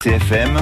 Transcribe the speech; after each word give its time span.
TFM, 0.00 0.56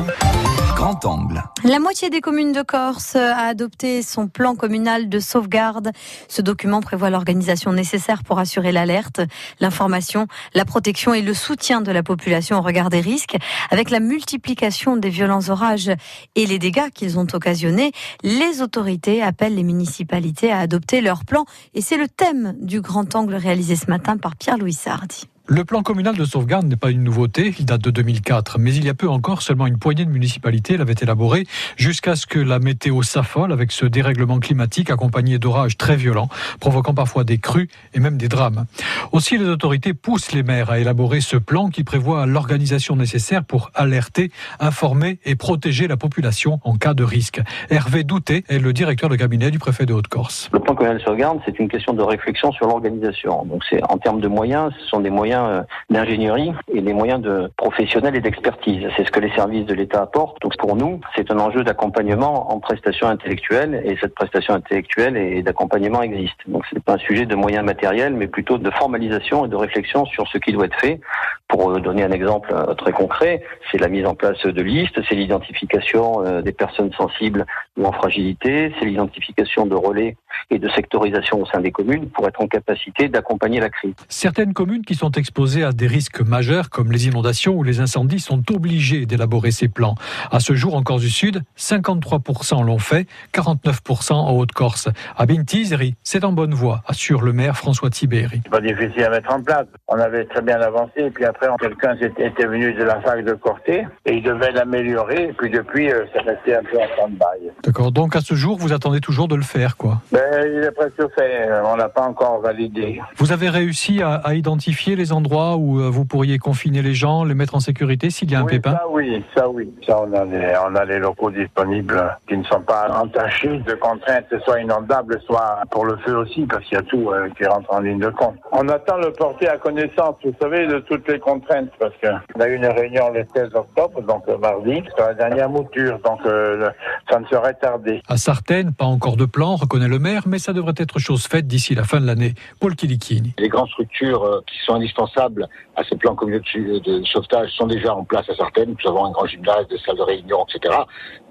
grand 0.75 1.05
angle. 1.05 1.43
La 1.63 1.79
moitié 1.79 2.09
des 2.09 2.23
communes 2.23 2.53
de 2.53 2.63
Corse 2.63 3.17
a 3.17 3.49
adopté 3.49 4.01
son 4.01 4.29
plan 4.29 4.55
communal 4.55 5.11
de 5.11 5.21
sauvegarde. 5.21 5.91
Ce 6.27 6.41
document 6.41 6.81
prévoit 6.81 7.11
l'organisation 7.11 7.75
nécessaire 7.75 8.25
pour 8.25 8.39
assurer 8.39 8.73
l'alerte, 8.73 9.21
l'information, 9.61 10.27
la 10.55 10.65
protection 10.65 11.13
et 11.13 11.21
le 11.21 11.35
soutien 11.35 11.83
de 11.83 11.93
la 11.93 12.03
population 12.03 12.57
au 12.57 12.63
regard 12.63 12.89
des 12.89 13.01
risques. 13.01 13.37
Avec 13.71 13.91
la 13.91 14.01
multiplication 14.01 14.97
des 14.97 15.11
violents 15.11 15.51
orages 15.51 15.93
et 16.35 16.47
les 16.47 16.59
dégâts 16.59 16.89
qu'ils 16.95 17.19
ont 17.19 17.27
occasionnés, 17.35 17.93
les 18.23 18.63
autorités 18.63 19.23
appellent 19.23 19.57
les 19.57 19.65
municipalités 19.65 20.51
à 20.51 20.61
adopter 20.61 21.03
leur 21.03 21.27
plan. 21.27 21.45
Et 21.75 21.83
c'est 21.83 21.99
le 21.99 22.09
thème 22.09 22.57
du 22.59 22.81
grand 22.81 23.15
angle 23.15 23.35
réalisé 23.35 23.77
ce 23.77 23.91
matin 23.91 24.17
par 24.17 24.35
Pierre-Louis 24.35 24.73
Sardi. 24.73 25.29
Le 25.49 25.65
plan 25.65 25.85
communal 25.85 26.17
de 26.17 26.25
sauvegarde 26.25 26.67
n'est 26.67 26.75
pas 26.75 26.91
une 26.91 27.05
nouveauté, 27.05 27.55
il 27.57 27.67
date 27.67 27.81
de 27.81 27.93
2004, 27.93 28.59
mais 28.59 28.75
il 28.75 28.85
y 28.85 28.89
a 28.89 28.95
peu 28.95 29.09
encore, 29.09 29.43
seulement 29.43 29.69
une 29.69 29.79
poignée 29.79 30.05
de 30.05 30.11
municipalités 30.11 30.77
l'avait 30.77 30.97
élaboré 31.01 31.45
jusqu'à 31.77 32.17
ce 32.17 32.27
que 32.27 32.41
la 32.41 32.59
météo 32.59 33.03
s'affole 33.03 33.53
avec 33.53 33.71
ce 33.71 33.87
dérèglement 33.87 34.41
climatique 34.41 34.91
accompagné 34.91 35.39
d'orages 35.39 35.77
très 35.77 35.95
violents, 35.95 36.29
provoquant 36.59 36.95
parfois 36.95 37.23
des 37.23 37.39
crues 37.39 37.69
et 37.95 38.01
même 38.01 38.17
des 38.17 38.27
drames. 38.27 38.67
Aussi, 39.13 39.39
les 39.39 39.47
autorités 39.47 39.95
poussent 39.95 40.33
les 40.33 40.43
maires 40.43 40.71
à 40.71 40.81
élaborer 40.81 41.21
ce 41.21 41.37
plan 41.37 41.69
qui 41.69 41.85
prévoit 41.85 42.27
l'organisation 42.27 42.97
nécessaire 42.97 43.45
pour 43.45 43.71
alerter, 43.77 44.33
informer 44.59 45.21
et 45.25 45.37
protéger 45.37 45.87
la 45.87 45.97
population 45.97 46.59
en 46.65 46.75
cas 46.77 46.93
de 46.93 47.05
risque. 47.05 47.41
Hervé 47.71 48.03
Douté 48.03 48.43
est 48.49 48.59
le 48.59 48.73
directeur 48.73 49.09
de 49.09 49.15
cabinet 49.15 49.53
du 49.53 49.61
préfet 49.61 49.87
de 49.87 49.95
Haute-Corse. 49.95 50.51
Le 50.53 50.59
plan 50.59 50.75
communal 50.75 50.99
de 50.99 51.05
sauvegarde, 51.05 51.39
c'est 51.47 51.57
une 51.61 51.69
question 51.69 51.93
de 51.93 52.03
réflexion 52.03 52.51
sur 52.51 52.67
l'organisation. 52.67 53.45
Donc 53.45 53.63
c'est 53.71 53.81
en 53.89 53.97
termes 53.99 54.21
de 54.21 54.27
moyens, 54.27 54.73
ce 54.81 54.89
sont 54.89 54.99
des 54.99 55.11
moyens 55.11 55.36
euh, 55.45 55.63
d'ingénierie 55.91 56.53
et 56.73 56.81
des 56.81 56.93
moyens 56.93 57.21
de 57.21 57.51
professionnels 57.57 58.17
et 58.17 58.21
d'expertise. 58.21 58.89
C'est 58.97 59.05
ce 59.05 59.11
que 59.11 59.21
les 59.21 59.31
services 59.33 59.67
de 59.67 59.75
l'État 59.75 60.03
apportent. 60.03 60.41
Donc 60.43 60.57
pour 60.57 60.77
nous, 60.77 61.01
c'est 61.15 61.31
un 61.31 61.39
enjeu 61.39 61.65
d'accompagnement 61.65 62.53
en 62.53 62.61
prestation 62.61 63.09
intellectuelle 63.09 63.83
et 63.85 63.97
cette 64.01 64.15
prestation 64.15 64.55
intellectuelle 64.55 65.17
et 65.17 65.43
d'accompagnement 65.43 66.03
existe. 66.03 66.39
Donc 66.47 66.65
c'est 66.73 66.83
pas 66.83 66.95
un 66.95 66.99
sujet 66.99 67.27
de 67.27 67.35
moyens 67.35 67.65
matériels, 67.65 68.15
mais 68.15 68.27
plutôt 68.27 68.59
de 68.59 68.71
formalisation 68.71 69.47
et 69.47 69.49
de 69.49 69.57
réflexion 69.57 70.05
sur 70.07 70.27
ce 70.29 70.39
qui 70.39 70.53
doit 70.53 70.67
être 70.67 70.81
fait. 70.81 71.01
Pour 71.49 71.71
euh, 71.71 71.81
donner 71.81 72.03
un 72.03 72.13
exemple 72.13 72.53
euh, 72.53 72.75
très 72.75 72.93
concret, 72.93 73.43
c'est 73.71 73.79
la 73.79 73.89
mise 73.89 74.07
en 74.07 74.15
place 74.15 74.41
de 74.45 74.63
listes, 74.63 75.01
c'est 75.09 75.15
l'identification 75.15 76.41
des 76.43 76.53
personnes 76.53 76.93
sensibles 76.93 77.45
ou 77.77 77.85
en 77.85 77.93
fragilité, 77.93 78.73
c'est 78.79 78.85
l'identification 78.85 79.67
de 79.67 79.75
relais 79.75 80.17
et 80.51 80.59
de 80.59 80.69
sectorisation 80.71 81.41
au 81.41 81.47
sein 81.47 81.61
des 81.61 81.73
communes 81.73 82.09
pour 82.11 82.27
être 82.27 82.41
en 82.41 82.47
capacité 82.47 83.09
d'accompagner 83.09 83.61
la 83.61 83.71
crise. 83.71 83.95
Certaines 84.09 84.53
communes 84.53 84.85
qui 84.85 84.95
sont 84.95 85.13
exposées 85.13 85.65
à 85.65 85.73
des 85.73 85.87
risques 85.87 86.21
majeurs 86.21 86.71
comme 86.71 86.93
les 86.93 87.07
inondations 87.07 87.55
ou 87.55 87.63
les 87.63 87.81
incendies 87.81 88.21
sont 88.21 88.43
obligées 88.53 89.07
d'élaborer 89.07 89.51
ces 89.51 89.69
plans. 89.69 89.95
À 90.31 90.41
ce 90.41 90.55
jour, 90.55 90.75
en 90.75 90.83
Corse 90.83 91.03
du 91.03 91.11
Sud, 91.11 91.43
53% 91.59 92.65
l'ont 92.65 92.79
fait, 92.79 93.07
49% 93.35 94.13
en 94.13 94.33
Haute-Corse. 94.33 94.89
À 95.17 95.27
Bintizeri, 95.27 95.95
c'est 96.03 96.25
en 96.25 96.33
bonne 96.33 96.55
voie, 96.55 96.83
assure 96.87 97.23
le 97.23 97.33
maire 97.33 97.57
François 97.57 97.91
Tibéry. 97.91 98.41
C'est 98.45 98.51
pas 98.51 98.61
difficile 98.61 99.05
à 99.05 99.11
mettre 99.11 99.33
en 99.33 99.43
place. 99.43 99.67
On 99.89 99.99
avait 99.99 100.25
très 100.25 100.43
bien 100.43 100.61
avancé 100.61 100.93
et 100.99 101.11
puis 101.11 101.25
après, 101.25 101.49
quelqu'un 101.61 101.97
était 101.97 102.47
venu 102.47 102.73
de 102.75 102.85
la 102.85 103.01
fac 103.01 103.25
de 103.25 103.35
Corté 103.35 103.87
et 104.05 104.15
il 104.15 104.23
devait 104.23 104.53
l'améliorer 104.53 105.25
et 105.25 105.33
puis 105.33 105.51
depuis, 105.51 105.91
euh, 105.91 106.05
ça 106.15 106.23
restait 106.23 106.57
un 106.57 106.63
peu 106.63 106.79
en 106.79 106.87
stand-by. 106.95 107.51
D'accord, 107.65 107.93
donc 107.93 108.17
à 108.17 108.21
ce 108.21 108.35
jour, 108.35 108.57
vous 108.59 108.73
attendez 108.73 109.01
toujours 109.01 109.29
de 109.29 109.37
le 109.37 109.43
faire, 109.43 109.77
quoi 109.77 110.03
ben, 110.13 110.23
Il 110.33 110.65
est 110.65 110.71
presque 110.73 111.15
fait, 111.15 111.49
on 111.65 111.77
l'a 111.77 111.89
pas 111.89 112.03
encore 112.03 112.41
validé. 112.41 113.01
Vous 113.17 113.33
avez 113.33 113.49
réussi 113.49 114.03
à, 114.03 114.15
à 114.15 114.35
identifier 114.35 114.97
les 114.97 115.13
endroits 115.13 115.57
où 115.57 115.81
euh, 115.81 115.89
vous 115.91 116.05
pourriez 116.05 116.39
confiner 116.39 116.83
les 116.83 116.95
gens, 116.95 117.25
les 117.25 117.35
mettre 117.35 117.55
en 117.55 117.61
sécurité 117.61 118.11
s'il 118.11 118.31
y 118.31 118.35
a 118.35 118.41
un 118.41 118.45
oui, 118.45 118.53
pépin 118.53 118.73
ça, 118.73 118.89
Oui, 118.89 119.25
ça 119.35 119.49
oui. 119.49 119.73
Ça, 119.87 120.01
on 120.03 120.13
a, 120.13 120.25
les, 120.25 120.55
on 120.67 120.75
a 120.75 120.85
les 120.85 120.99
locaux 120.99 121.31
disponibles 121.31 122.17
qui 122.29 122.37
ne 122.37 122.45
sont 122.45 122.61
pas 122.61 122.89
entachés 123.01 123.59
de 123.59 123.75
contraintes, 123.75 124.27
soit 124.45 124.61
inondables, 124.61 125.21
soit 125.27 125.61
pour 125.71 125.85
le 125.85 125.97
feu 125.99 126.17
aussi, 126.17 126.43
parce 126.47 126.65
qu'il 126.65 126.77
y 126.79 126.81
a 126.81 126.85
tout 126.85 127.11
euh, 127.11 127.29
qui 127.37 127.45
rentre 127.47 127.73
en 127.73 127.81
ligne 127.81 128.01
de 128.01 128.11
compte. 128.11 128.37
On 128.53 128.69
attend 128.69 128.97
le 128.97 129.13
porter 129.13 129.49
à 129.49 129.59
connaissance, 129.59 130.17
vous 130.25 130.35
savez, 130.41 130.67
de 130.67 130.79
toutes 130.81 131.09
les 131.09 131.19
contraintes, 131.19 131.71
parce 131.79 131.95
qu'on 132.01 132.41
a 132.41 132.49
eu 132.49 132.57
une 132.57 132.67
réunion 132.67 133.11
le 133.13 133.25
16 133.35 133.55
octobre, 133.55 134.03
donc 134.03 134.23
euh, 134.29 134.39
mardi, 134.39 134.83
sur 134.97 135.07
la 135.07 135.15
dernière 135.15 135.49
mouture, 135.49 135.99
donc 136.05 136.21
euh, 136.27 136.71
ça 137.09 137.21
ne 137.21 137.27
serait 137.27 137.55
tardé. 137.55 138.03
À 138.09 138.17
Sartène, 138.17 138.73
pas 138.73 138.85
encore 138.85 139.17
de 139.17 139.25
plan, 139.25 139.57
reconnaît 139.57 139.89
le 139.89 139.99
maire, 139.99 140.23
mais 140.27 140.39
ça 140.39 140.53
devrait 140.53 140.75
être 140.77 140.99
chose 140.99 141.27
faite 141.27 141.47
d'ici 141.47 141.75
la 141.75 141.85
fin 141.85 142.01
de 142.01 142.07
l'année. 142.07 142.35
Paul 142.61 142.75
Kilikini. 142.75 143.35
Les 143.39 143.49
grandes 143.49 143.69
structures 143.69 144.23
euh, 144.25 144.41
qui 144.47 144.59
sont 144.65 144.75
indispensables 144.75 145.49
à 145.77 145.85
ce 145.85 145.95
plan 145.95 146.15
communautaire 146.15 146.81
de 146.85 147.05
sauvetage 147.05 147.51
sont 147.51 147.67
déjà 147.67 147.95
en 147.95 148.05
place 148.05 148.29
à 148.31 148.35
Sartène. 148.35 148.75
Nous 148.83 148.91
avons 148.91 149.05
un 149.05 149.11
grand 149.11 149.27
gymnase, 149.27 149.69
des 149.69 149.79
salles 149.79 149.97
de 149.97 150.03
réunion, 150.03 150.45
etc. 150.49 150.75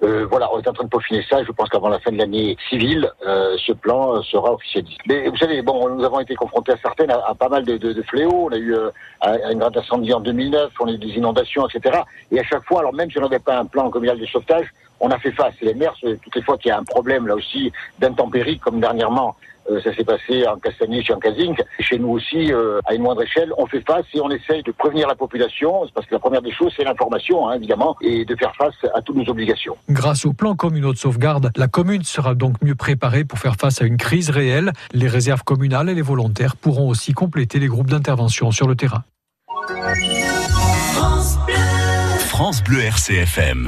Euh, 0.02 0.26
voilà, 0.30 0.48
on 0.52 0.60
est 0.60 0.68
en 0.68 0.72
train 0.72 0.84
de 0.84 0.88
peaufiner 0.88 1.24
ça. 1.28 1.42
Je 1.42 1.52
pense 1.52 1.68
qu'avant 1.68 1.88
la 1.88 1.98
fin 1.98 2.12
de 2.12 2.18
l'année 2.18 2.56
civile, 2.68 3.10
euh, 3.26 3.56
ce 3.64 3.72
plan 3.72 4.22
sera 4.22 4.52
officialisé. 4.52 4.96
Mais 5.08 5.28
vous 5.28 5.36
savez, 5.36 5.62
bon, 5.62 5.88
nous 5.88 6.04
avons 6.04 6.20
été 6.20 6.34
confrontés 6.34 6.72
à 6.72 6.76
Sartène 6.78 7.10
à, 7.10 7.22
à 7.26 7.34
pas 7.34 7.48
mal 7.48 7.64
de, 7.64 7.76
de, 7.76 7.92
de, 7.92 8.02
fléaux. 8.02 8.48
On 8.50 8.52
a 8.52 8.56
eu 8.56 8.74
euh, 8.74 8.90
un 9.22 9.54
grand 9.54 9.76
incendie 9.76 10.12
en 10.12 10.20
2009, 10.20 10.72
on 10.80 10.86
a 10.86 10.92
eu 10.92 10.98
des 10.98 11.08
inondations, 11.08 11.66
etc. 11.68 12.00
Et 12.30 12.38
à 12.38 12.44
chaque 12.44 12.64
fois, 12.64 12.80
alors 12.80 12.94
même 12.94 13.10
si 13.10 13.18
on 13.18 13.22
n'avait 13.22 13.38
pas 13.38 13.58
un 13.58 13.66
plan 13.66 13.90
communal 13.90 14.18
de 14.18 14.26
sauvetage, 14.26 14.66
on 15.00 15.10
a 15.10 15.18
fait 15.18 15.32
face. 15.32 15.54
Et 15.62 15.66
les 15.66 15.74
maires, 15.74 15.94
toutes 16.00 16.34
les 16.34 16.42
fois 16.42 16.56
qu'il 16.58 16.68
y 16.68 16.72
a 16.72 16.78
un 16.78 16.84
problème 16.84 17.26
là 17.26 17.34
aussi 17.34 17.72
d'intempéries, 17.98 18.58
comme 18.58 18.80
dernièrement, 18.80 19.36
euh, 19.70 19.80
ça 19.82 19.94
s'est 19.94 20.04
passé 20.04 20.46
en 20.46 20.56
Castagniche 20.56 21.10
et 21.10 21.14
en. 21.14 21.18
Chez 21.80 21.98
nous 21.98 22.10
aussi, 22.10 22.52
euh, 22.52 22.80
à 22.86 22.94
une 22.94 23.02
moindre 23.02 23.22
échelle, 23.22 23.52
on 23.58 23.66
fait 23.66 23.84
face 23.86 24.04
et 24.14 24.20
on 24.20 24.30
essaye 24.30 24.62
de 24.62 24.72
prévenir 24.72 25.08
la 25.08 25.14
population, 25.14 25.86
parce 25.94 26.06
que 26.06 26.14
la 26.14 26.20
première 26.20 26.42
des 26.42 26.52
choses, 26.52 26.72
c'est 26.76 26.84
l'information, 26.84 27.48
hein, 27.48 27.54
évidemment, 27.54 27.96
et 28.00 28.24
de 28.24 28.36
faire 28.36 28.54
face 28.56 28.74
à 28.94 29.02
toutes 29.02 29.16
nos 29.16 29.28
obligations. 29.28 29.76
Grâce 29.90 30.24
au 30.24 30.32
plan 30.32 30.54
communal 30.54 30.92
de 30.92 30.98
sauvegarde, 30.98 31.50
la 31.56 31.68
commune 31.68 32.04
sera 32.04 32.34
donc 32.34 32.62
mieux 32.62 32.74
préparée 32.74 33.24
pour 33.24 33.38
faire 33.38 33.56
face 33.56 33.82
à 33.82 33.84
une 33.84 33.96
crise 33.96 34.30
réelle. 34.30 34.72
Les 34.92 35.08
réserves 35.08 35.42
communales 35.42 35.88
et 35.88 35.94
les 35.94 36.02
volontaires 36.02 36.56
pourront 36.56 36.88
aussi 36.88 37.12
compléter 37.12 37.58
les 37.58 37.68
groupes 37.68 37.90
d'intervention 37.90 38.50
sur 38.50 38.68
le 38.68 38.76
terrain. 38.76 39.04
France 40.92 41.38
Bleu, 41.44 41.54
France 42.18 42.62
Bleu 42.62 42.80
RCFM. 42.80 43.64